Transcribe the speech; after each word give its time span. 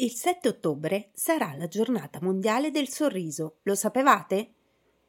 Il 0.00 0.12
7 0.12 0.46
ottobre 0.46 1.10
sarà 1.12 1.56
la 1.56 1.66
giornata 1.66 2.20
mondiale 2.22 2.70
del 2.70 2.88
sorriso, 2.88 3.56
lo 3.62 3.74
sapevate? 3.74 4.52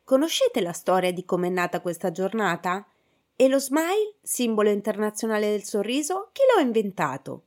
Conoscete 0.03 0.61
la 0.61 0.71
storia 0.71 1.13
di 1.13 1.25
come 1.25 1.45
è 1.45 1.51
nata 1.51 1.79
questa 1.79 2.09
giornata? 2.09 2.87
E 3.35 3.47
lo 3.47 3.59
smile, 3.59 4.15
simbolo 4.23 4.71
internazionale 4.71 5.51
del 5.51 5.63
sorriso, 5.63 6.31
chi 6.31 6.41
lo 6.51 6.59
ha 6.59 6.65
inventato? 6.65 7.43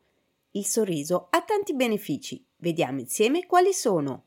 Il 0.52 0.64
sorriso 0.64 1.26
ha 1.30 1.42
tanti 1.42 1.74
benefici, 1.74 2.46
vediamo 2.58 3.00
insieme 3.00 3.44
quali 3.44 3.72
sono. 3.72 4.26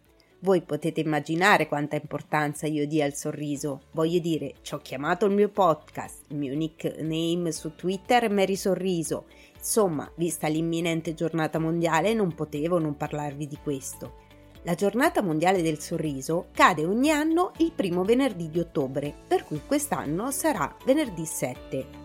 Voi 0.43 0.61
potete 0.61 1.01
immaginare 1.01 1.67
quanta 1.67 1.95
importanza 1.95 2.65
io 2.65 2.87
dia 2.87 3.05
al 3.05 3.13
sorriso. 3.13 3.81
Voglio 3.91 4.17
dire, 4.17 4.55
ci 4.63 4.73
ho 4.73 4.79
chiamato 4.79 5.27
il 5.27 5.33
mio 5.33 5.49
podcast, 5.49 6.23
il 6.29 6.37
mio 6.37 6.55
nickname 6.55 7.51
su 7.51 7.75
Twitter 7.75 8.27
Mary 8.31 8.55
Sorriso. 8.55 9.25
Insomma, 9.55 10.11
vista 10.15 10.47
l'imminente 10.47 11.13
giornata 11.13 11.59
mondiale, 11.59 12.15
non 12.15 12.33
potevo 12.33 12.79
non 12.79 12.97
parlarvi 12.97 13.45
di 13.45 13.59
questo. 13.61 14.29
La 14.63 14.73
giornata 14.73 15.21
mondiale 15.21 15.61
del 15.61 15.79
sorriso 15.79 16.47
cade 16.53 16.85
ogni 16.85 17.11
anno 17.11 17.51
il 17.57 17.71
primo 17.71 18.03
venerdì 18.03 18.49
di 18.49 18.59
ottobre, 18.59 19.13
per 19.27 19.43
cui 19.43 19.61
quest'anno 19.63 20.31
sarà 20.31 20.75
venerdì 20.85 21.23
7. 21.23 22.00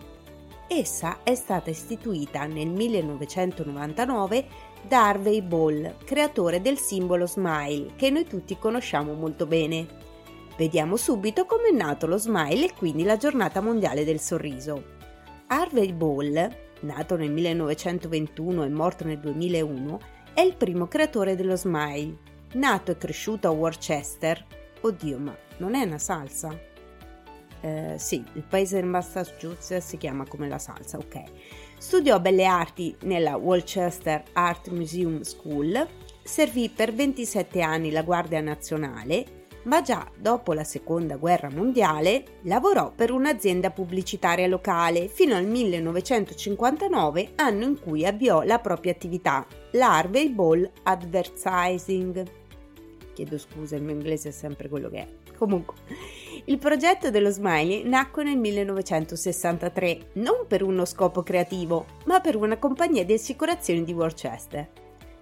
Essa 0.69 1.19
è 1.23 1.33
stata 1.33 1.69
istituita 1.69 2.45
nel 2.45 2.67
1999 2.67 4.47
da 4.85 5.07
Harvey 5.07 5.41
Ball, 5.41 5.95
creatore 6.03 6.61
del 6.61 6.77
simbolo 6.77 7.25
smile, 7.25 7.93
che 7.95 8.09
noi 8.09 8.25
tutti 8.25 8.57
conosciamo 8.57 9.13
molto 9.13 9.45
bene. 9.45 9.87
Vediamo 10.57 10.97
subito 10.97 11.45
come 11.45 11.69
è 11.69 11.71
nato 11.71 12.05
lo 12.05 12.17
smile 12.17 12.65
e 12.65 12.73
quindi 12.73 13.03
la 13.03 13.15
giornata 13.15 13.61
mondiale 13.61 14.03
del 14.03 14.19
sorriso. 14.19 14.95
Harvey 15.47 15.93
Ball, 15.93 16.49
nato 16.81 17.15
nel 17.15 17.31
1921 17.31 18.63
e 18.65 18.69
morto 18.69 19.05
nel 19.05 19.19
2001, 19.19 19.99
è 20.33 20.41
il 20.41 20.57
primo 20.57 20.87
creatore 20.87 21.37
dello 21.37 21.55
smile. 21.55 22.17
Nato 22.55 22.91
e 22.91 22.97
cresciuto 22.97 23.47
a 23.47 23.51
Worcester, 23.51 24.45
oddio, 24.81 25.17
ma 25.17 25.37
non 25.59 25.75
è 25.75 25.83
una 25.83 25.97
salsa? 25.97 26.75
Eh, 27.67 27.95
sì, 27.97 28.23
il 28.33 28.43
paese 28.43 28.79
del 28.79 28.85
Massachusetts 28.85 29.85
si 29.85 29.97
chiama 29.97 30.25
come 30.25 30.47
la 30.47 30.57
salsa, 30.57 30.97
ok. 30.97 31.23
Studiò 31.77 32.19
belle 32.21 32.45
arti 32.45 32.95
nella 33.01 33.35
Worcester 33.35 34.23
Art 34.33 34.69
Museum 34.69 35.21
School, 35.21 35.85
servì 36.23 36.69
per 36.69 36.93
27 36.93 37.61
anni 37.61 37.91
la 37.91 38.03
Guardia 38.03 38.39
Nazionale, 38.39 39.35
ma 39.63 39.81
già 39.81 40.09
dopo 40.17 40.53
la 40.53 40.63
Seconda 40.63 41.17
Guerra 41.17 41.49
Mondiale 41.49 42.39
lavorò 42.43 42.93
per 42.95 43.11
un'azienda 43.11 43.71
pubblicitaria 43.71 44.47
locale 44.47 45.09
fino 45.09 45.35
al 45.35 45.45
1959, 45.45 47.33
anno 47.35 47.65
in 47.65 47.77
cui 47.81 48.05
avviò 48.05 48.43
la 48.43 48.59
propria 48.59 48.93
attività, 48.93 49.45
l'Harvey 49.71 50.29
Ball 50.29 50.71
Advertising. 50.83 52.23
Chiedo 53.13 53.37
scusa, 53.37 53.75
il 53.75 53.83
mio 53.83 53.95
inglese 53.95 54.29
è 54.29 54.31
sempre 54.31 54.69
quello 54.69 54.89
che 54.89 54.99
è. 54.99 55.07
Comunque, 55.35 55.75
il 56.49 56.59
progetto 56.59 57.11
dello 57.11 57.29
Smiley 57.29 57.83
nacque 57.83 58.23
nel 58.23 58.37
1963, 58.37 60.11
non 60.13 60.45
per 60.47 60.63
uno 60.63 60.85
scopo 60.85 61.21
creativo, 61.21 61.85
ma 62.05 62.21
per 62.21 62.37
una 62.37 62.57
compagnia 62.57 63.03
di 63.03 63.11
assicurazioni 63.11 63.83
di 63.83 63.91
Worcester. 63.91 64.69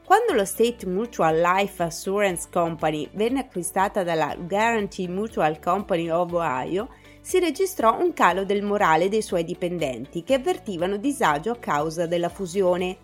Quando 0.06 0.34
lo 0.34 0.46
State 0.46 0.85
Mutual 0.85 1.40
Life 1.40 1.81
Assurance 1.81 2.47
Company 2.52 3.09
venne 3.14 3.40
acquistata 3.40 4.03
dalla 4.03 4.35
Guarantee 4.38 5.08
Mutual 5.08 5.58
Company 5.59 6.12
of 6.12 6.31
Ohio, 6.31 6.90
si 7.22 7.40
registrò 7.40 8.00
un 8.00 8.14
calo 8.14 8.46
del 8.46 8.62
morale 8.62 9.09
dei 9.09 9.24
suoi 9.24 9.44
dipendenti 9.44 10.24
che 10.24 10.35
avvertivano 10.35 10.97
disagio 10.97 11.53
a 11.53 11.58
causa 11.58 12.06
della 12.06 12.30
fusione. 12.30 12.97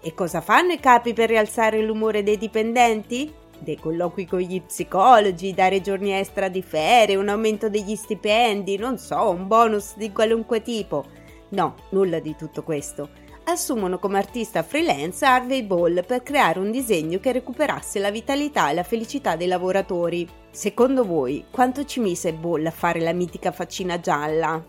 E 0.00 0.14
cosa 0.14 0.40
fanno 0.40 0.74
i 0.74 0.78
capi 0.78 1.12
per 1.12 1.28
rialzare 1.28 1.82
l'umore 1.82 2.22
dei 2.22 2.38
dipendenti? 2.38 3.42
Dei 3.60 3.76
colloqui 3.76 4.26
con 4.26 4.40
gli 4.40 4.60
psicologi, 4.62 5.54
dare 5.54 5.80
giorni 5.80 6.12
extra 6.12 6.48
di 6.48 6.62
ferie, 6.62 7.16
un 7.16 7.28
aumento 7.28 7.68
degli 7.68 7.94
stipendi, 7.94 8.76
non 8.76 8.98
so, 8.98 9.30
un 9.30 9.46
bonus 9.46 9.96
di 9.96 10.12
qualunque 10.12 10.62
tipo. 10.62 11.04
No, 11.50 11.74
nulla 11.90 12.18
di 12.18 12.34
tutto 12.36 12.62
questo. 12.62 13.22
Assumono 13.46 13.98
come 13.98 14.16
artista 14.16 14.62
freelance 14.62 15.24
Harvey 15.24 15.62
Ball 15.62 16.04
per 16.06 16.22
creare 16.22 16.58
un 16.58 16.70
disegno 16.70 17.18
che 17.20 17.30
recuperasse 17.30 17.98
la 17.98 18.10
vitalità 18.10 18.70
e 18.70 18.74
la 18.74 18.82
felicità 18.82 19.36
dei 19.36 19.46
lavoratori. 19.46 20.26
Secondo 20.50 21.04
voi, 21.04 21.44
quanto 21.50 21.84
ci 21.84 22.00
mise 22.00 22.32
Ball 22.32 22.64
a 22.64 22.70
fare 22.70 23.00
la 23.00 23.12
mitica 23.12 23.52
faccina 23.52 24.00
gialla? 24.00 24.64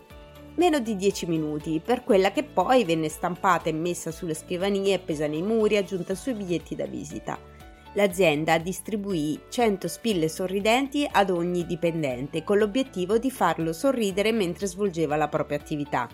Meno 0.56 0.78
di 0.78 0.94
10 0.94 1.26
minuti, 1.26 1.80
per 1.84 2.04
quella 2.04 2.32
che 2.32 2.42
poi 2.42 2.84
venne 2.84 3.08
stampata 3.08 3.68
e 3.68 3.72
messa 3.72 4.10
sulle 4.10 4.34
scrivanie, 4.34 4.94
appesa 4.94 5.26
nei 5.26 5.42
muri, 5.42 5.76
aggiunta 5.76 6.14
sui 6.14 6.34
biglietti 6.34 6.74
da 6.74 6.86
visita 6.86 7.55
l'azienda 7.96 8.58
distribuì 8.58 9.40
100 9.48 9.88
spille 9.88 10.28
sorridenti 10.28 11.08
ad 11.10 11.30
ogni 11.30 11.66
dipendente 11.66 12.44
con 12.44 12.58
l'obiettivo 12.58 13.18
di 13.18 13.30
farlo 13.30 13.72
sorridere 13.72 14.32
mentre 14.32 14.66
svolgeva 14.66 15.16
la 15.16 15.28
propria 15.28 15.58
attività. 15.58 16.08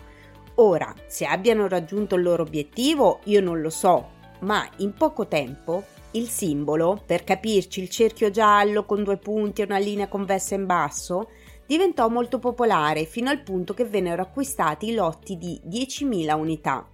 Ora, 0.55 0.93
se 1.07 1.25
abbiano 1.25 1.67
raggiunto 1.67 2.15
il 2.15 2.23
loro 2.23 2.43
obiettivo, 2.43 3.19
io 3.25 3.41
non 3.41 3.59
lo 3.59 3.69
so, 3.69 4.09
ma 4.39 4.67
in 4.77 4.93
poco 4.93 5.27
tempo 5.27 5.83
il 6.11 6.27
simbolo, 6.27 7.01
per 7.05 7.23
capirci 7.23 7.81
il 7.81 7.89
cerchio 7.89 8.29
giallo 8.29 8.85
con 8.85 9.03
due 9.03 9.17
punti 9.17 9.61
e 9.61 9.65
una 9.65 9.79
linea 9.79 10.07
convessa 10.07 10.55
in 10.55 10.65
basso, 10.65 11.29
diventò 11.65 12.07
molto 12.07 12.39
popolare 12.39 13.05
fino 13.05 13.29
al 13.29 13.41
punto 13.41 13.73
che 13.73 13.85
vennero 13.85 14.21
acquistati 14.21 14.93
lotti 14.93 15.37
di 15.37 15.59
10.000 15.67 16.37
unità. 16.37 16.87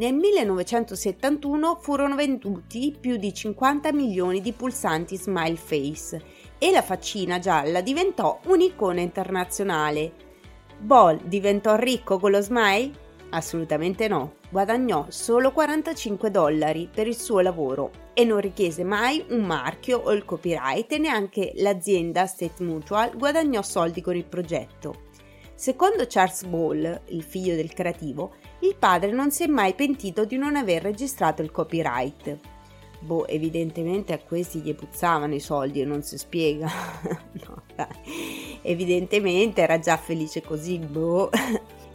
Nel 0.00 0.14
1971 0.14 1.76
furono 1.78 2.14
venduti 2.14 2.96
più 2.98 3.18
di 3.18 3.34
50 3.34 3.92
milioni 3.92 4.40
di 4.40 4.52
pulsanti 4.54 5.18
Smile 5.18 5.56
Face 5.56 6.22
e 6.56 6.70
la 6.70 6.80
faccina 6.80 7.38
gialla 7.38 7.82
diventò 7.82 8.40
un'icona 8.46 9.02
internazionale. 9.02 10.12
Ball 10.78 11.20
diventò 11.24 11.76
ricco 11.76 12.18
con 12.18 12.30
lo 12.30 12.40
smile? 12.40 13.08
Assolutamente 13.32 14.08
no, 14.08 14.36
guadagnò 14.48 15.04
solo 15.10 15.52
45 15.52 16.30
dollari 16.30 16.88
per 16.90 17.06
il 17.06 17.14
suo 17.14 17.40
lavoro 17.40 17.90
e 18.14 18.24
non 18.24 18.40
richiese 18.40 18.82
mai 18.84 19.22
un 19.28 19.42
marchio 19.42 19.98
o 19.98 20.12
il 20.12 20.24
copyright 20.24 20.90
e 20.92 20.96
neanche 20.98 21.52
l'azienda 21.56 22.24
State 22.24 22.64
Mutual 22.64 23.14
guadagnò 23.18 23.60
soldi 23.60 24.00
con 24.00 24.16
il 24.16 24.24
progetto. 24.24 25.08
Secondo 25.60 26.06
Charles 26.08 26.44
Ball, 26.44 27.02
il 27.08 27.22
figlio 27.22 27.54
del 27.54 27.74
creativo, 27.74 28.32
il 28.60 28.76
padre 28.78 29.10
non 29.10 29.30
si 29.30 29.42
è 29.42 29.46
mai 29.46 29.74
pentito 29.74 30.24
di 30.24 30.38
non 30.38 30.56
aver 30.56 30.80
registrato 30.80 31.42
il 31.42 31.50
copyright. 31.50 32.38
Boh, 33.00 33.26
evidentemente 33.26 34.14
a 34.14 34.18
questi 34.20 34.60
gli 34.60 34.74
puzzavano 34.74 35.34
i 35.34 35.38
soldi 35.38 35.82
e 35.82 35.84
non 35.84 36.02
si 36.02 36.16
spiega. 36.16 36.66
no. 37.44 37.62
Evidentemente 38.62 39.60
era 39.60 39.78
già 39.78 39.98
felice 39.98 40.40
così, 40.40 40.78
boh. 40.78 41.28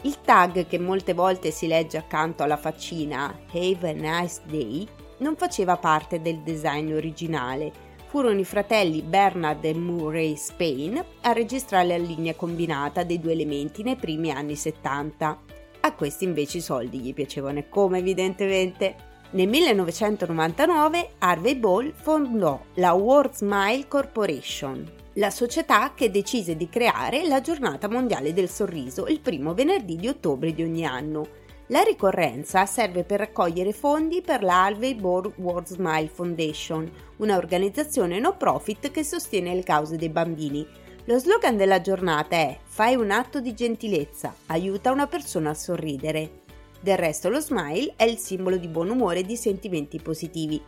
Il 0.01 0.21
tag 0.21 0.67
che 0.67 0.77
molte 0.77 1.15
volte 1.15 1.49
si 1.49 1.65
legge 1.65 1.97
accanto 1.97 2.43
alla 2.43 2.57
faccina 2.57 3.35
Have 3.51 3.89
a 3.89 3.93
nice 3.93 4.41
day 4.45 4.87
non 5.17 5.35
faceva 5.35 5.75
parte 5.77 6.21
del 6.21 6.41
design 6.41 6.93
originale. 6.93 7.84
Furono 8.15 8.39
i 8.39 8.45
fratelli 8.45 9.01
Bernard 9.01 9.65
e 9.65 9.73
Murray 9.73 10.37
Spain 10.37 11.03
a 11.23 11.33
registrare 11.33 11.85
la 11.85 11.97
linea 11.97 12.33
combinata 12.33 13.03
dei 13.03 13.19
due 13.19 13.33
elementi 13.33 13.83
nei 13.83 13.97
primi 13.97 14.31
anni 14.31 14.55
70. 14.55 15.39
A 15.81 15.93
questi 15.93 16.23
invece 16.23 16.59
i 16.59 16.61
soldi 16.61 16.99
gli 16.99 17.13
piacevano 17.13 17.59
e 17.59 17.67
come 17.67 17.97
evidentemente. 17.97 18.95
Nel 19.31 19.49
1999 19.49 21.09
Harvey 21.17 21.55
Ball 21.57 21.91
fondò 21.93 22.57
la 22.75 22.93
World 22.93 23.33
Smile 23.33 23.85
Corporation, 23.89 24.89
la 25.15 25.29
società 25.29 25.91
che 25.93 26.09
decise 26.09 26.55
di 26.55 26.69
creare 26.69 27.27
la 27.27 27.41
giornata 27.41 27.89
mondiale 27.89 28.31
del 28.31 28.47
sorriso 28.47 29.07
il 29.07 29.19
primo 29.19 29.53
venerdì 29.53 29.97
di 29.97 30.07
ottobre 30.07 30.53
di 30.53 30.63
ogni 30.63 30.85
anno. 30.85 31.43
La 31.69 31.81
ricorrenza 31.81 32.67
serve 32.67 33.03
per 33.03 33.17
raccogliere 33.17 33.73
fondi 33.73 34.21
per 34.21 34.43
la 34.43 34.65
Harvey 34.65 34.93
Ball 34.93 35.33
World 35.37 35.65
Smile 35.65 36.09
Foundation, 36.13 36.91
una 37.17 37.37
organizzazione 37.37 38.19
no 38.19 38.37
profit 38.37 38.91
che 38.91 39.03
sostiene 39.03 39.55
le 39.55 39.63
cause 39.63 39.95
dei 39.95 40.09
bambini, 40.09 40.63
lo 41.05 41.17
slogan 41.17 41.57
della 41.57 41.81
giornata 41.81 42.35
è 42.35 42.59
Fai 42.63 42.95
un 42.95 43.09
atto 43.09 43.39
di 43.39 43.55
gentilezza, 43.55 44.35
aiuta 44.47 44.91
una 44.91 45.07
persona 45.07 45.49
a 45.49 45.53
sorridere. 45.55 46.43
Del 46.79 46.97
resto 46.97 47.29
lo 47.29 47.39
smile 47.39 47.93
è 47.95 48.03
il 48.03 48.19
simbolo 48.19 48.57
di 48.57 48.67
buon 48.67 48.89
umore 48.89 49.19
e 49.19 49.23
di 49.23 49.35
sentimenti 49.35 49.99
positivi. 49.99 50.61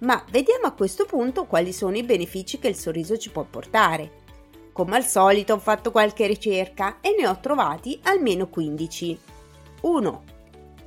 Ma 0.00 0.22
vediamo 0.30 0.66
a 0.66 0.72
questo 0.72 1.06
punto 1.06 1.46
quali 1.46 1.72
sono 1.72 1.96
i 1.96 2.02
benefici 2.02 2.58
che 2.58 2.68
il 2.68 2.76
sorriso 2.76 3.16
ci 3.16 3.30
può 3.30 3.46
portare. 3.48 4.22
Come 4.72 4.96
al 4.96 5.06
solito 5.06 5.54
ho 5.54 5.58
fatto 5.58 5.90
qualche 5.90 6.26
ricerca 6.26 6.98
e 7.00 7.14
ne 7.18 7.26
ho 7.26 7.38
trovati 7.40 7.98
almeno 8.02 8.48
15. 8.48 9.18
1. 9.80 10.33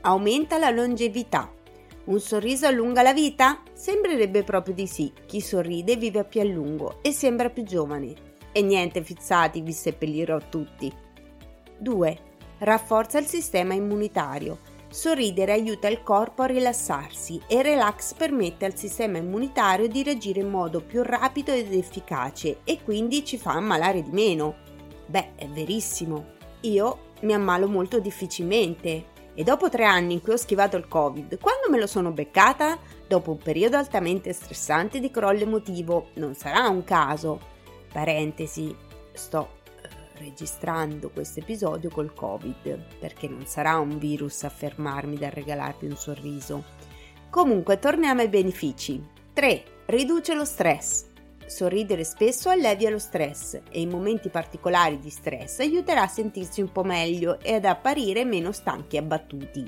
Aumenta 0.07 0.57
la 0.57 0.69
longevità. 0.69 1.51
Un 2.05 2.21
sorriso 2.21 2.65
allunga 2.65 3.01
la 3.01 3.11
vita? 3.11 3.61
Sembrerebbe 3.73 4.41
proprio 4.43 4.73
di 4.73 4.87
sì. 4.87 5.11
Chi 5.25 5.41
sorride 5.41 5.97
vive 5.97 6.23
più 6.23 6.39
a 6.39 6.45
lungo 6.45 6.99
e 7.01 7.11
sembra 7.11 7.49
più 7.49 7.63
giovane. 7.63 8.13
E 8.53 8.61
niente 8.61 9.03
fizzati, 9.03 9.59
vi 9.59 9.73
seppellirò 9.73 10.39
tutti. 10.49 10.89
2. 11.77 12.17
Rafforza 12.59 13.19
il 13.19 13.25
sistema 13.25 13.73
immunitario. 13.73 14.59
Sorridere 14.87 15.51
aiuta 15.51 15.89
il 15.89 16.01
corpo 16.03 16.43
a 16.43 16.45
rilassarsi 16.45 17.41
e 17.45 17.61
relax 17.61 18.13
permette 18.13 18.63
al 18.63 18.77
sistema 18.77 19.17
immunitario 19.17 19.89
di 19.89 20.03
reagire 20.03 20.39
in 20.39 20.47
modo 20.47 20.79
più 20.79 21.03
rapido 21.03 21.51
ed 21.51 21.73
efficace 21.73 22.59
e 22.63 22.81
quindi 22.81 23.25
ci 23.25 23.37
fa 23.37 23.55
ammalare 23.55 24.03
di 24.03 24.11
meno. 24.11 24.55
Beh, 25.05 25.35
è 25.35 25.47
verissimo. 25.47 26.27
Io 26.61 26.99
mi 27.23 27.33
ammalo 27.33 27.67
molto 27.67 27.99
difficilmente 27.99 29.15
e 29.39 29.43
dopo 29.43 29.69
tre 29.69 29.85
anni 29.85 30.13
in 30.13 30.21
cui 30.23 30.33
ho 30.33 30.37
schivato 30.37 30.77
il 30.77 30.87
Covid, 30.87 31.37
quando 31.37 31.69
me 31.69 31.77
lo 31.77 31.85
sono 31.85 32.09
beccata? 32.09 32.79
Dopo 33.07 33.29
un 33.29 33.37
periodo 33.37 33.77
altamente 33.77 34.33
stressante 34.33 34.99
di 34.99 35.11
crollo 35.11 35.41
emotivo, 35.41 36.07
non 36.15 36.33
sarà 36.33 36.67
un 36.69 36.83
caso. 36.83 37.39
Parentesi, 37.93 38.75
sto 39.13 39.57
registrando 40.15 41.11
questo 41.11 41.41
episodio 41.41 41.91
col 41.91 42.15
Covid, 42.15 42.79
perché 42.97 43.27
non 43.27 43.45
sarà 43.45 43.77
un 43.77 43.99
virus 43.99 44.43
a 44.43 44.49
fermarmi 44.49 45.17
dal 45.17 45.29
regalarvi 45.29 45.85
un 45.85 45.97
sorriso. 45.97 46.63
Comunque, 47.29 47.77
torniamo 47.77 48.21
ai 48.21 48.29
benefici. 48.29 48.99
3. 49.33 49.63
Riduce 49.85 50.33
lo 50.33 50.45
stress. 50.45 51.05
Sorridere 51.47 52.03
spesso 52.03 52.49
allevia 52.49 52.89
lo 52.89 52.99
stress 52.99 53.59
e 53.71 53.81
in 53.81 53.89
momenti 53.89 54.29
particolari 54.29 54.99
di 54.99 55.09
stress 55.09 55.59
aiuterà 55.59 56.03
a 56.03 56.07
sentirsi 56.07 56.61
un 56.61 56.71
po' 56.71 56.83
meglio 56.83 57.39
e 57.39 57.55
ad 57.55 57.65
apparire 57.65 58.25
meno 58.25 58.51
stanchi 58.51 58.97
e 58.97 58.99
abbattuti. 58.99 59.67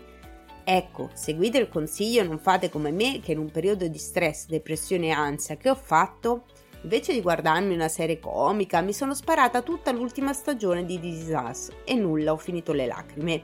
Ecco, 0.63 1.09
seguite 1.13 1.57
il 1.57 1.69
consiglio 1.69 2.21
e 2.21 2.25
non 2.25 2.37
fate 2.37 2.69
come 2.69 2.91
me 2.91 3.21
che 3.21 3.31
in 3.31 3.39
un 3.39 3.49
periodo 3.49 3.87
di 3.87 3.97
stress, 3.97 4.45
depressione 4.45 5.07
e 5.07 5.11
ansia 5.11 5.57
che 5.57 5.69
ho 5.69 5.75
fatto, 5.75 6.43
Invece 6.81 7.11
di 7.11 7.21
guardarmi 7.21 7.73
una 7.73 7.89
serie 7.89 8.19
comica, 8.19 8.79
mi 8.79 8.93
sono 8.93 9.13
sparata 9.13 9.61
tutta 9.61 9.91
l'ultima 9.91 10.31
stagione 10.31 10.85
di 10.85 10.97
This 10.97 11.23
Is 11.23 11.33
Us 11.33 11.71
e 11.83 11.93
nulla, 11.93 12.31
ho 12.31 12.37
finito 12.37 12.71
le 12.71 12.85
lacrime. 12.85 13.43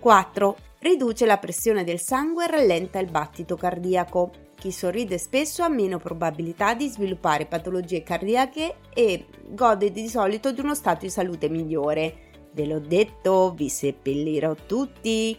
4. 0.00 0.56
Riduce 0.80 1.26
la 1.26 1.38
pressione 1.38 1.84
del 1.84 2.00
sangue 2.00 2.44
e 2.44 2.50
rallenta 2.50 2.98
il 2.98 3.08
battito 3.08 3.56
cardiaco. 3.56 4.45
Chi 4.66 4.72
sorride 4.72 5.16
spesso 5.16 5.62
ha 5.62 5.68
meno 5.68 6.00
probabilità 6.00 6.74
di 6.74 6.88
sviluppare 6.88 7.46
patologie 7.46 8.02
cardiache 8.02 8.78
e 8.92 9.26
gode 9.50 9.92
di 9.92 10.08
solito 10.08 10.50
di 10.50 10.58
uno 10.58 10.74
stato 10.74 11.04
di 11.04 11.08
salute 11.08 11.48
migliore. 11.48 12.14
Ve 12.50 12.66
l'ho 12.66 12.80
detto, 12.80 13.54
vi 13.54 13.68
seppellirò 13.68 14.56
tutti. 14.66 15.38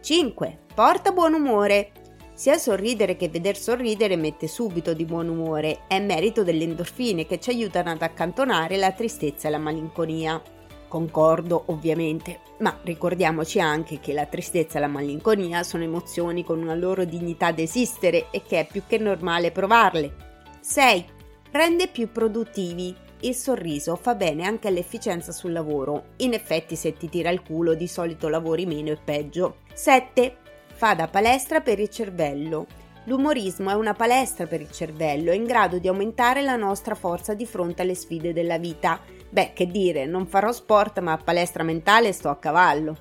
5. 0.00 0.58
Porta 0.72 1.10
buon 1.10 1.34
umore. 1.34 1.90
Sia 2.34 2.56
sorridere 2.56 3.16
che 3.16 3.28
veder 3.28 3.56
sorridere 3.56 4.14
mette 4.14 4.46
subito 4.46 4.94
di 4.94 5.04
buon 5.04 5.26
umore, 5.26 5.80
è 5.88 5.98
merito 5.98 6.44
delle 6.44 6.62
endorfine 6.62 7.26
che 7.26 7.40
ci 7.40 7.50
aiutano 7.50 7.90
ad 7.90 8.02
accantonare 8.02 8.76
la 8.76 8.92
tristezza 8.92 9.48
e 9.48 9.50
la 9.50 9.58
malinconia. 9.58 10.40
Concordo, 10.88 11.64
ovviamente, 11.66 12.40
ma 12.58 12.78
ricordiamoci 12.82 13.60
anche 13.60 14.00
che 14.00 14.14
la 14.14 14.24
tristezza 14.24 14.78
e 14.78 14.80
la 14.80 14.86
malinconia 14.86 15.62
sono 15.62 15.84
emozioni 15.84 16.42
con 16.42 16.60
una 16.60 16.74
loro 16.74 17.04
dignità 17.04 17.52
d'esistere 17.52 18.28
e 18.30 18.42
che 18.42 18.60
è 18.60 18.66
più 18.66 18.82
che 18.86 18.96
normale 18.96 19.52
provarle. 19.52 20.14
6. 20.60 21.04
Rende 21.50 21.88
più 21.88 22.10
produttivi. 22.10 22.96
Il 23.20 23.34
sorriso 23.34 23.96
fa 23.96 24.14
bene 24.14 24.46
anche 24.46 24.68
all'efficienza 24.68 25.30
sul 25.32 25.52
lavoro. 25.52 26.14
In 26.18 26.32
effetti, 26.32 26.74
se 26.74 26.94
ti 26.94 27.08
tira 27.08 27.30
il 27.30 27.42
culo, 27.42 27.74
di 27.74 27.86
solito 27.86 28.28
lavori 28.28 28.64
meno 28.64 28.90
e 28.90 28.98
peggio. 29.02 29.58
7 29.74 30.36
fa 30.72 30.94
da 30.94 31.08
palestra 31.08 31.60
per 31.60 31.80
il 31.80 31.90
cervello. 31.90 32.66
L'umorismo 33.08 33.70
è 33.70 33.74
una 33.74 33.94
palestra 33.94 34.46
per 34.46 34.60
il 34.60 34.70
cervello, 34.70 35.32
in 35.32 35.44
grado 35.44 35.78
di 35.78 35.88
aumentare 35.88 36.42
la 36.42 36.56
nostra 36.56 36.94
forza 36.94 37.32
di 37.32 37.46
fronte 37.46 37.80
alle 37.80 37.94
sfide 37.94 38.34
della 38.34 38.58
vita. 38.58 39.00
Beh, 39.30 39.52
che 39.54 39.66
dire, 39.66 40.04
non 40.04 40.26
farò 40.26 40.52
sport, 40.52 41.00
ma 41.00 41.12
a 41.12 41.16
palestra 41.16 41.62
mentale 41.62 42.12
sto 42.12 42.28
a 42.28 42.36
cavallo. 42.36 42.94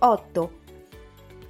8. 0.00 0.52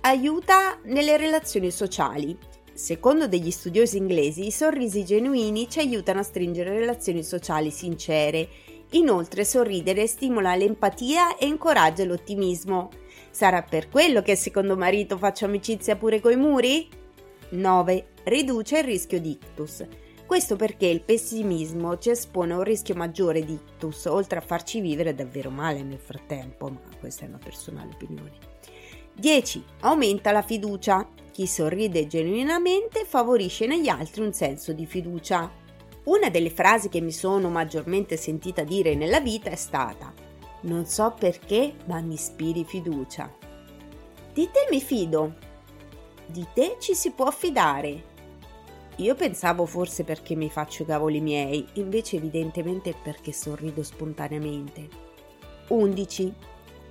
Aiuta 0.02 0.78
nelle 0.84 1.16
relazioni 1.16 1.70
sociali. 1.70 2.36
Secondo 2.74 3.26
degli 3.26 3.50
studiosi 3.50 3.96
inglesi, 3.96 4.44
i 4.44 4.50
sorrisi 4.50 5.02
genuini 5.02 5.66
ci 5.66 5.78
aiutano 5.78 6.20
a 6.20 6.24
stringere 6.24 6.78
relazioni 6.78 7.22
sociali 7.22 7.70
sincere. 7.70 8.46
Inoltre, 8.90 9.42
sorridere 9.46 10.06
stimola 10.06 10.54
l'empatia 10.54 11.38
e 11.38 11.46
incoraggia 11.46 12.04
l'ottimismo. 12.04 12.90
Sarà 13.30 13.62
per 13.62 13.88
quello 13.88 14.20
che 14.20 14.36
secondo 14.36 14.76
marito 14.76 15.16
faccio 15.16 15.46
amicizia 15.46 15.96
pure 15.96 16.20
coi 16.20 16.36
muri? 16.36 16.99
9. 17.50 18.06
Riduce 18.24 18.78
il 18.78 18.84
rischio 18.84 19.20
di 19.20 19.30
ictus. 19.30 19.86
Questo 20.26 20.56
perché 20.56 20.86
il 20.86 21.02
pessimismo 21.02 21.98
ci 21.98 22.10
espone 22.10 22.52
a 22.52 22.56
un 22.56 22.62
rischio 22.62 22.94
maggiore 22.94 23.44
di 23.44 23.54
ictus, 23.54 24.04
oltre 24.04 24.38
a 24.38 24.42
farci 24.42 24.80
vivere 24.80 25.14
davvero 25.14 25.50
male 25.50 25.82
nel 25.82 25.98
frattempo, 25.98 26.68
ma 26.68 26.80
questa 26.98 27.24
è 27.24 27.28
una 27.28 27.40
personale 27.42 27.90
opinione. 27.92 28.32
10. 29.14 29.64
Aumenta 29.80 30.32
la 30.32 30.42
fiducia. 30.42 31.08
Chi 31.32 31.46
sorride 31.46 32.06
genuinamente 32.06 33.04
favorisce 33.04 33.66
negli 33.66 33.88
altri 33.88 34.22
un 34.22 34.32
senso 34.32 34.72
di 34.72 34.86
fiducia. 34.86 35.50
Una 36.04 36.30
delle 36.30 36.50
frasi 36.50 36.88
che 36.88 37.00
mi 37.00 37.12
sono 37.12 37.48
maggiormente 37.50 38.16
sentita 38.16 38.62
dire 38.62 38.94
nella 38.94 39.20
vita 39.20 39.50
è 39.50 39.56
stata 39.56 40.28
non 40.62 40.84
so 40.84 41.14
perché, 41.18 41.74
ma 41.86 42.00
mi 42.00 42.14
ispiri 42.14 42.64
fiducia. 42.64 43.32
Di 44.32 44.48
te 44.50 44.68
mi 44.70 44.80
fido. 44.80 45.48
Di 46.30 46.46
te 46.54 46.76
ci 46.78 46.94
si 46.94 47.10
può 47.10 47.28
fidare. 47.32 48.04
Io 48.98 49.16
pensavo 49.16 49.66
forse 49.66 50.04
perché 50.04 50.36
mi 50.36 50.48
faccio 50.48 50.84
i 50.84 50.86
cavoli 50.86 51.20
miei, 51.20 51.66
invece 51.72 52.18
evidentemente 52.18 52.94
perché 52.94 53.32
sorrido 53.32 53.82
spontaneamente. 53.82 54.88
11. 55.70 56.32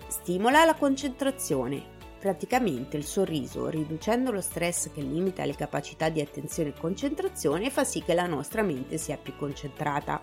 Stimola 0.09 0.65
la 0.65 0.75
concentrazione. 0.75 1.81
Praticamente 2.19 2.97
il 2.97 3.05
sorriso, 3.05 3.69
riducendo 3.69 4.29
lo 4.31 4.41
stress 4.41 4.91
che 4.91 4.99
limita 4.99 5.45
le 5.45 5.55
capacità 5.55 6.09
di 6.09 6.19
attenzione 6.19 6.71
e 6.71 6.77
concentrazione, 6.77 7.69
fa 7.69 7.85
sì 7.85 8.03
che 8.03 8.13
la 8.13 8.27
nostra 8.27 8.61
mente 8.61 8.97
sia 8.97 9.15
più 9.15 9.37
concentrata. 9.37 10.21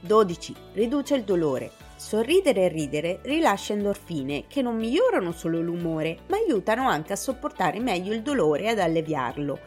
12. 0.00 0.54
Riduce 0.74 1.14
il 1.16 1.24
dolore. 1.24 1.72
Sorridere 1.96 2.66
e 2.66 2.68
ridere 2.68 3.18
rilascia 3.22 3.72
endorfine 3.72 4.44
che 4.46 4.62
non 4.62 4.76
migliorano 4.76 5.32
solo 5.32 5.60
l'umore, 5.60 6.18
ma 6.28 6.36
aiutano 6.36 6.88
anche 6.88 7.12
a 7.12 7.16
sopportare 7.16 7.80
meglio 7.80 8.12
il 8.12 8.22
dolore 8.22 8.64
e 8.64 8.68
ad 8.68 8.78
alleviarlo. 8.78 9.58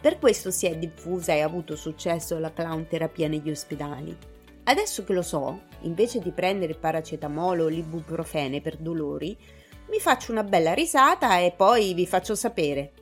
Per 0.00 0.18
questo 0.20 0.52
si 0.52 0.66
è 0.66 0.76
diffusa 0.76 1.32
e 1.32 1.40
ha 1.40 1.46
avuto 1.46 1.74
successo 1.74 2.38
la 2.38 2.52
clown 2.52 2.86
terapia 2.86 3.26
negli 3.26 3.50
ospedali. 3.50 4.16
Adesso 4.62 5.02
che 5.02 5.12
lo 5.12 5.22
so, 5.22 5.62
invece 5.80 6.20
di 6.20 6.30
prendere 6.30 6.74
paracetamolo 6.74 7.64
o 7.64 7.68
l'ibuprofene 7.68 8.60
per 8.60 8.76
dolori, 8.76 9.36
mi 9.90 9.98
faccio 9.98 10.30
una 10.30 10.44
bella 10.44 10.72
risata 10.72 11.38
e 11.38 11.52
poi 11.56 11.92
vi 11.94 12.06
faccio 12.06 12.36
sapere. 12.36 12.92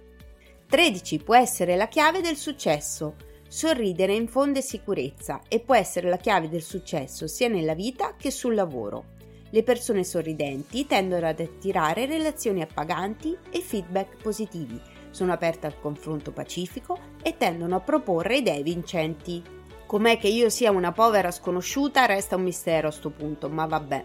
13 0.66 1.18
può 1.18 1.36
essere 1.36 1.76
la 1.76 1.88
chiave 1.88 2.22
del 2.22 2.36
successo. 2.36 3.14
Sorridere 3.48 4.14
infonde 4.14 4.60
sicurezza 4.60 5.40
e 5.48 5.60
può 5.60 5.74
essere 5.74 6.08
la 6.08 6.18
chiave 6.18 6.48
del 6.48 6.62
successo 6.62 7.26
sia 7.26 7.48
nella 7.48 7.74
vita 7.74 8.14
che 8.16 8.30
sul 8.30 8.54
lavoro. 8.54 9.16
Le 9.50 9.62
persone 9.62 10.04
sorridenti 10.04 10.86
tendono 10.86 11.26
ad 11.26 11.40
attirare 11.40 12.04
relazioni 12.04 12.60
appaganti 12.60 13.36
e 13.50 13.60
feedback 13.60 14.20
positivi, 14.22 14.78
sono 15.10 15.32
aperte 15.32 15.66
al 15.66 15.80
confronto 15.80 16.32
pacifico 16.32 16.98
e 17.22 17.36
tendono 17.36 17.76
a 17.76 17.80
proporre 17.80 18.36
idee 18.36 18.62
vincenti. 18.62 19.42
Com'è 19.86 20.18
che 20.18 20.28
io 20.28 20.50
sia 20.50 20.70
una 20.70 20.92
povera 20.92 21.30
sconosciuta 21.30 22.04
resta 22.04 22.36
un 22.36 22.42
mistero 22.42 22.88
a 22.88 22.92
sto 22.92 23.10
punto, 23.10 23.48
ma 23.48 23.64
vabbè. 23.64 24.04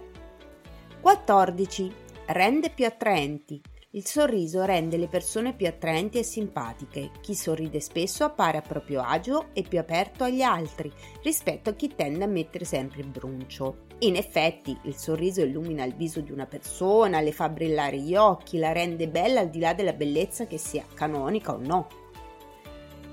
14. 1.02 1.94
Rende 2.28 2.70
più 2.70 2.86
attraenti. 2.86 3.62
Il 3.96 4.08
sorriso 4.08 4.66
rende 4.66 4.98
le 4.98 5.08
persone 5.08 5.54
più 5.54 5.68
attraenti 5.68 6.18
e 6.18 6.24
simpatiche. 6.24 7.12
Chi 7.22 7.36
sorride 7.36 7.80
spesso 7.80 8.24
appare 8.24 8.58
a 8.58 8.62
proprio 8.62 9.04
agio 9.04 9.50
e 9.54 9.62
più 9.62 9.78
aperto 9.78 10.24
agli 10.24 10.42
altri 10.42 10.92
rispetto 11.22 11.70
a 11.70 11.74
chi 11.74 11.94
tende 11.96 12.24
a 12.24 12.28
mettere 12.28 12.66
sempre 12.66 13.02
il 13.02 13.08
bruncio. 13.08 13.86
In 14.00 14.16
effetti, 14.16 14.76
il 14.86 14.96
sorriso 14.96 15.42
illumina 15.42 15.84
il 15.84 15.94
viso 15.94 16.22
di 16.22 16.32
una 16.32 16.48
persona, 16.48 17.22
le 17.22 17.32
fa 17.32 17.50
brillare 17.50 18.00
gli 18.00 18.16
occhi, 18.16 18.58
la 18.58 18.72
rende 18.72 19.08
bella 19.08 19.42
al 19.42 19.52
di 19.52 19.60
là 19.60 19.76
della 19.76 19.94
bellezza 19.94 20.48
che 20.48 20.58
sia 20.58 20.84
canonica 20.92 21.54
o 21.54 21.60
no. 21.60 21.88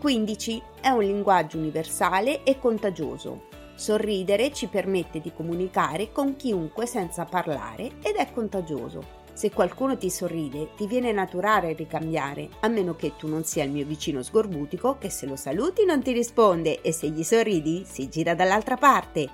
15. 0.00 0.62
È 0.80 0.88
un 0.88 1.02
linguaggio 1.02 1.58
universale 1.58 2.42
e 2.42 2.58
contagioso. 2.58 3.48
Sorridere 3.74 4.50
ci 4.50 4.66
permette 4.66 5.20
di 5.20 5.30
comunicare 5.30 6.10
con 6.10 6.36
chiunque 6.36 6.86
senza 6.86 7.26
parlare 7.26 7.98
ed 8.02 8.14
è 8.16 8.32
contagioso. 8.32 9.19
Se 9.40 9.50
qualcuno 9.50 9.96
ti 9.96 10.10
sorride, 10.10 10.74
ti 10.76 10.86
viene 10.86 11.12
naturale 11.12 11.72
ricambiare, 11.72 12.50
a 12.60 12.68
meno 12.68 12.94
che 12.94 13.16
tu 13.16 13.26
non 13.26 13.42
sia 13.42 13.64
il 13.64 13.70
mio 13.70 13.86
vicino 13.86 14.22
sgorbutico 14.22 14.98
che 14.98 15.08
se 15.08 15.24
lo 15.24 15.34
saluti 15.34 15.86
non 15.86 16.02
ti 16.02 16.12
risponde 16.12 16.82
e 16.82 16.92
se 16.92 17.08
gli 17.08 17.22
sorridi 17.22 17.86
si 17.86 18.10
gira 18.10 18.34
dall'altra 18.34 18.76
parte. 18.76 19.30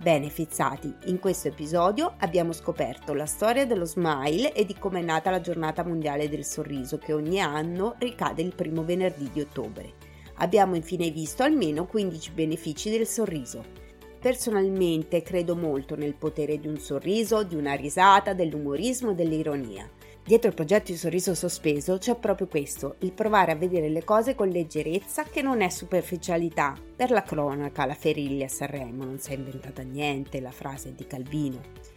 Bene 0.00 0.30
fizzati, 0.30 0.92
in 1.04 1.20
questo 1.20 1.46
episodio 1.46 2.14
abbiamo 2.18 2.52
scoperto 2.52 3.14
la 3.14 3.26
storia 3.26 3.64
dello 3.64 3.84
smile 3.84 4.52
e 4.52 4.64
di 4.64 4.74
come 4.76 4.98
è 4.98 5.04
nata 5.04 5.30
la 5.30 5.40
giornata 5.40 5.84
mondiale 5.84 6.28
del 6.28 6.44
sorriso 6.44 6.98
che 6.98 7.12
ogni 7.12 7.40
anno 7.40 7.94
ricade 7.98 8.42
il 8.42 8.52
primo 8.52 8.82
venerdì 8.82 9.30
di 9.32 9.40
ottobre. 9.40 9.92
Abbiamo 10.38 10.74
infine 10.74 11.10
visto 11.10 11.44
almeno 11.44 11.86
15 11.86 12.32
benefici 12.32 12.90
del 12.90 13.06
sorriso. 13.06 13.83
Personalmente 14.24 15.20
credo 15.20 15.54
molto 15.54 15.96
nel 15.96 16.14
potere 16.14 16.58
di 16.58 16.66
un 16.66 16.78
sorriso, 16.78 17.42
di 17.42 17.56
una 17.56 17.74
risata, 17.74 18.32
dell'umorismo 18.32 19.10
e 19.10 19.14
dell'ironia. 19.14 19.86
Dietro 20.24 20.48
il 20.48 20.54
progetto 20.54 20.92
di 20.92 20.96
sorriso 20.96 21.34
sospeso 21.34 21.98
c'è 21.98 22.16
proprio 22.16 22.46
questo, 22.46 22.94
il 23.00 23.12
provare 23.12 23.52
a 23.52 23.56
vedere 23.56 23.90
le 23.90 24.02
cose 24.02 24.34
con 24.34 24.48
leggerezza 24.48 25.24
che 25.24 25.42
non 25.42 25.60
è 25.60 25.68
superficialità. 25.68 26.74
Per 26.96 27.10
la 27.10 27.22
cronaca, 27.22 27.84
la 27.84 27.92
Ferilli 27.92 28.42
a 28.42 28.48
Sanremo 28.48 29.04
non 29.04 29.18
si 29.18 29.32
è 29.32 29.34
inventata 29.34 29.82
niente, 29.82 30.40
la 30.40 30.52
frase 30.52 30.94
di 30.94 31.06
Calvino 31.06 31.93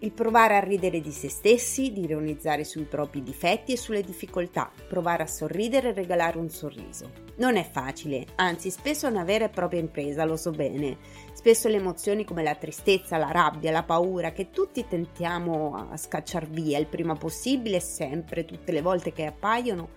il 0.00 0.12
provare 0.12 0.56
a 0.56 0.60
ridere 0.60 1.00
di 1.00 1.10
se 1.10 1.28
stessi, 1.30 1.92
di 1.92 2.02
ironizzare 2.02 2.64
sui 2.64 2.84
propri 2.84 3.22
difetti 3.22 3.72
e 3.72 3.78
sulle 3.78 4.02
difficoltà, 4.02 4.70
provare 4.88 5.22
a 5.22 5.26
sorridere 5.26 5.88
e 5.88 5.92
regalare 5.94 6.36
un 6.38 6.50
sorriso. 6.50 7.10
Non 7.36 7.56
è 7.56 7.66
facile, 7.68 8.26
anzi 8.36 8.70
spesso 8.70 9.06
è 9.06 9.10
una 9.10 9.24
vera 9.24 9.46
e 9.46 9.50
propria 9.50 9.80
impresa, 9.80 10.24
lo 10.24 10.36
so 10.36 10.50
bene. 10.50 10.98
Spesso 11.32 11.68
le 11.68 11.76
emozioni 11.76 12.24
come 12.24 12.42
la 12.42 12.54
tristezza, 12.54 13.16
la 13.16 13.30
rabbia, 13.30 13.70
la 13.70 13.84
paura, 13.84 14.32
che 14.32 14.50
tutti 14.50 14.86
tentiamo 14.86 15.88
a 15.90 15.96
scacciar 15.96 16.46
via 16.46 16.78
il 16.78 16.86
prima 16.86 17.14
possibile, 17.14 17.80
sempre, 17.80 18.44
tutte 18.44 18.72
le 18.72 18.82
volte 18.82 19.12
che 19.12 19.24
appaiono, 19.24 19.88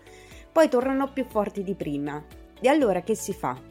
poi 0.52 0.70
tornano 0.70 1.12
più 1.12 1.26
forti 1.26 1.62
di 1.64 1.76
prima. 1.76 2.24
E 2.62 2.68
allora 2.68 3.02
che 3.02 3.16
si 3.16 3.34
fa? 3.34 3.69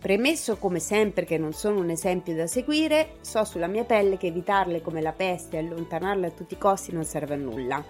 Premesso 0.00 0.56
come 0.56 0.78
sempre 0.78 1.26
che 1.26 1.36
non 1.36 1.52
sono 1.52 1.78
un 1.80 1.90
esempio 1.90 2.34
da 2.34 2.46
seguire, 2.46 3.16
so 3.20 3.44
sulla 3.44 3.66
mia 3.66 3.84
pelle 3.84 4.16
che 4.16 4.28
evitarle 4.28 4.80
come 4.80 5.02
la 5.02 5.12
peste 5.12 5.56
e 5.56 5.58
allontanarle 5.58 6.28
a 6.28 6.30
tutti 6.30 6.54
i 6.54 6.58
costi 6.58 6.90
non 6.90 7.04
serve 7.04 7.34
a 7.34 7.36
nulla. 7.36 7.84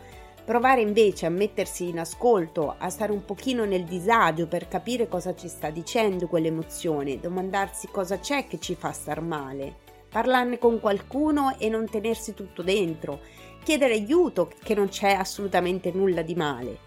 Provare 0.44 0.80
invece 0.80 1.26
a 1.26 1.30
mettersi 1.30 1.86
in 1.86 2.00
ascolto, 2.00 2.74
a 2.76 2.88
stare 2.88 3.12
un 3.12 3.24
pochino 3.24 3.64
nel 3.64 3.84
disagio 3.84 4.48
per 4.48 4.66
capire 4.66 5.06
cosa 5.06 5.36
ci 5.36 5.46
sta 5.46 5.70
dicendo 5.70 6.26
quell'emozione, 6.26 7.20
domandarsi 7.20 7.86
cosa 7.86 8.18
c'è 8.18 8.48
che 8.48 8.58
ci 8.58 8.74
fa 8.74 8.90
star 8.90 9.20
male, 9.20 9.72
parlarne 10.08 10.58
con 10.58 10.80
qualcuno 10.80 11.54
e 11.58 11.68
non 11.68 11.88
tenersi 11.88 12.34
tutto 12.34 12.62
dentro, 12.62 13.20
chiedere 13.62 13.92
aiuto 13.92 14.50
che 14.64 14.74
non 14.74 14.88
c'è 14.88 15.12
assolutamente 15.12 15.92
nulla 15.92 16.22
di 16.22 16.34
male. 16.34 16.78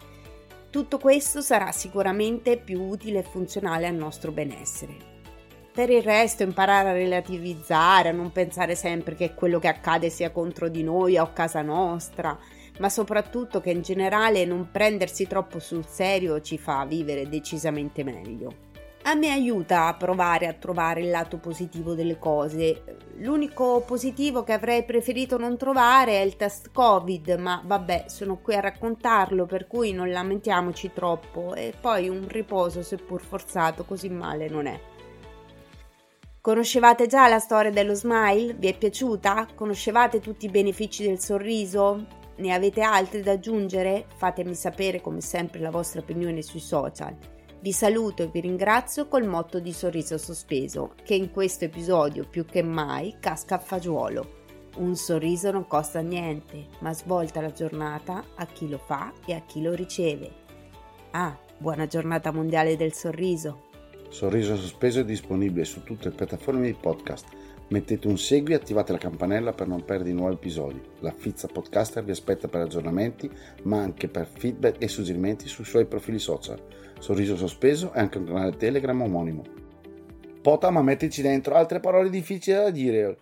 Tutto 0.70 0.98
questo 0.98 1.40
sarà 1.40 1.72
sicuramente 1.72 2.58
più 2.58 2.82
utile 2.82 3.20
e 3.20 3.24
funzionale 3.24 3.88
al 3.88 3.96
nostro 3.96 4.34
benessere. 4.34 5.13
Per 5.74 5.90
il 5.90 6.04
resto 6.04 6.44
imparare 6.44 6.90
a 6.90 6.94
relativizzare, 6.94 8.10
a 8.10 8.12
non 8.12 8.32
pensare 8.32 8.76
sempre 8.76 9.16
che 9.16 9.34
quello 9.34 9.58
che 9.58 9.68
accade 9.68 10.12
sia 10.12 10.30
contro 10.30 10.70
di 10.70 10.84
noi 10.84 11.18
o 11.18 11.24
a 11.24 11.30
casa 11.30 11.64
nostra, 11.64 12.38
ma 12.78 12.90
soprattutto 12.90 13.60
che 13.60 13.72
in 13.72 13.82
generale 13.82 14.46
non 14.46 14.70
prendersi 14.72 15.26
troppo 15.26 15.58
sul 15.58 15.88
serio 15.88 16.42
ci 16.42 16.60
fa 16.60 16.86
vivere 16.86 17.28
decisamente 17.28 18.04
meglio. 18.04 18.54
A 19.06 19.16
me 19.16 19.32
aiuta 19.32 19.88
a 19.88 19.96
provare 19.96 20.46
a 20.46 20.54
trovare 20.54 21.02
il 21.02 21.10
lato 21.10 21.38
positivo 21.38 21.96
delle 21.96 22.20
cose. 22.20 22.84
L'unico 23.18 23.82
positivo 23.82 24.44
che 24.44 24.54
avrei 24.54 24.84
preferito 24.86 25.40
non 25.40 25.58
trovare 25.58 26.20
è 26.20 26.22
il 26.22 26.36
test 26.36 26.70
Covid, 26.72 27.32
ma 27.40 27.64
vabbè, 27.66 28.06
sono 28.10 28.38
qui 28.38 28.54
a 28.54 28.60
raccontarlo, 28.60 29.48
per 29.48 29.66
cui 29.66 29.92
non 29.92 30.12
lamentiamoci 30.12 30.92
troppo 30.94 31.56
e 31.56 31.74
poi 31.82 32.10
un 32.10 32.28
riposo 32.28 32.84
seppur 32.84 33.22
forzato 33.22 33.86
così 33.86 34.10
male 34.10 34.48
non 34.48 34.68
è. 34.68 34.80
Conoscevate 36.44 37.08
già 37.08 37.30
la 37.30 37.40
storia 37.40 37.72
dello 37.72 37.94
smile? 37.94 38.54
Vi 38.54 38.68
è 38.68 38.78
piaciuta? 38.78 39.48
Conoscevate 39.56 40.20
tutti 40.20 40.48
i 40.48 40.50
benefici 40.50 41.06
del 41.06 41.18
sorriso? 41.18 42.06
Ne 42.36 42.54
avete 42.54 42.82
altri 42.82 43.22
da 43.22 43.32
aggiungere? 43.32 44.08
Fatemi 44.18 44.54
sapere 44.54 45.00
come 45.00 45.22
sempre 45.22 45.62
la 45.62 45.70
vostra 45.70 46.02
opinione 46.02 46.42
sui 46.42 46.60
social. 46.60 47.16
Vi 47.62 47.72
saluto 47.72 48.24
e 48.24 48.28
vi 48.28 48.42
ringrazio 48.42 49.08
col 49.08 49.26
motto 49.26 49.62
di 49.62 49.72
sorriso 49.72 50.18
sospeso, 50.18 50.96
che 51.06 51.16
in 51.16 51.32
questo 51.32 51.64
episodio 51.64 52.28
più 52.28 52.44
che 52.44 52.62
mai 52.62 53.16
casca 53.22 53.56
a 53.56 53.60
fagiolo. 53.60 54.42
Un 54.80 54.98
sorriso 54.98 55.50
non 55.50 55.66
costa 55.66 56.02
niente, 56.02 56.68
ma 56.80 56.94
svolta 56.94 57.40
la 57.40 57.54
giornata 57.54 58.22
a 58.36 58.46
chi 58.48 58.68
lo 58.68 58.80
fa 58.80 59.14
e 59.26 59.34
a 59.34 59.40
chi 59.46 59.62
lo 59.62 59.74
riceve. 59.74 60.30
Ah, 61.12 61.40
buona 61.58 61.88
giornata 61.88 62.34
mondiale 62.34 62.76
del 62.76 62.92
sorriso! 62.92 63.72
Sorriso 64.14 64.56
Sospeso 64.56 65.00
è 65.00 65.06
disponibile 65.06 65.66
su 65.66 65.82
tutte 65.82 66.10
le 66.10 66.16
piattaforme 66.16 66.68
di 66.68 66.78
podcast. 66.80 67.26
Mettete 67.70 68.08
un 68.08 68.20
segui 68.20 68.54
e 68.54 68.58
attivate 68.58 68.92
la 68.92 69.00
campanella 69.00 69.54
per 69.54 69.66
non 69.66 69.84
perdere 69.84 70.14
nuovi 70.14 70.36
episodi. 70.36 70.80
La 71.00 71.12
Fizza 71.12 71.48
Podcaster 71.48 72.04
vi 72.04 72.12
aspetta 72.12 72.48
per 72.48 72.62
aggiornamenti, 72.62 73.28
ma 73.64 73.82
anche 73.82 74.08
per 74.10 74.28
feedback 74.28 74.76
e 74.84 74.88
suggerimenti 74.88 75.48
sui 75.48 75.66
suoi 75.66 75.88
profili 75.88 76.20
social. 76.20 76.64
Sorriso 77.00 77.36
Sospeso 77.36 77.92
è 77.92 78.02
anche 78.02 78.20
un 78.20 78.26
canale 78.26 78.56
Telegram 78.56 79.02
omonimo. 79.02 79.42
Pota, 80.44 80.70
ma 80.70 80.84
mettici 80.84 81.24
dentro 81.24 81.56
altre 81.56 81.80
parole 81.80 82.12
difficili 82.12 82.56
da 82.56 82.70
dire. 82.70 83.18